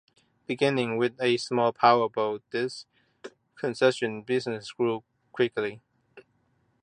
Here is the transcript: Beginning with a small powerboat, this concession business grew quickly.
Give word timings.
Beginning 0.47 0.97
with 0.97 1.15
a 1.21 1.37
small 1.37 1.71
powerboat, 1.73 2.41
this 2.49 2.87
concession 3.55 4.23
business 4.23 4.71
grew 4.71 5.03
quickly. 5.31 5.83